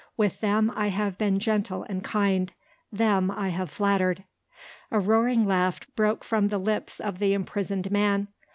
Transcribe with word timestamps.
With 0.17 0.39
them 0.41 0.71
I 0.75 0.87
have 0.87 1.19
been 1.19 1.37
gentle 1.37 1.85
and 1.87 2.03
kind; 2.03 2.51
them 2.91 3.29
I 3.29 3.49
have 3.49 3.69
flattered." 3.69 4.23
A 4.89 4.99
roaring 4.99 5.45
laugh 5.45 5.79
broke 5.95 6.23
from 6.23 6.47
the 6.47 6.57
lips 6.57 6.99
of 6.99 7.19
the 7.19 7.33
imprisoned 7.33 7.91
man. 7.91 8.29